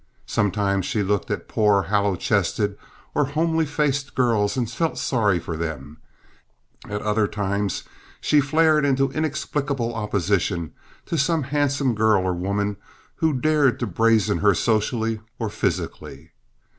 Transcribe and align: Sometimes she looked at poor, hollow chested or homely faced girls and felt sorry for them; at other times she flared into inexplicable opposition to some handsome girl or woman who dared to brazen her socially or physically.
Sometimes 0.25 0.87
she 0.87 1.03
looked 1.03 1.29
at 1.29 1.47
poor, 1.47 1.83
hollow 1.83 2.15
chested 2.15 2.75
or 3.13 3.23
homely 3.25 3.67
faced 3.67 4.15
girls 4.15 4.57
and 4.57 4.67
felt 4.67 4.97
sorry 4.97 5.37
for 5.37 5.55
them; 5.55 5.99
at 6.89 7.03
other 7.03 7.27
times 7.27 7.83
she 8.19 8.39
flared 8.41 8.83
into 8.83 9.11
inexplicable 9.11 9.93
opposition 9.93 10.73
to 11.05 11.19
some 11.19 11.43
handsome 11.43 11.93
girl 11.93 12.23
or 12.23 12.33
woman 12.33 12.77
who 13.17 13.31
dared 13.31 13.79
to 13.79 13.85
brazen 13.85 14.39
her 14.39 14.55
socially 14.55 15.19
or 15.37 15.49
physically. 15.51 16.31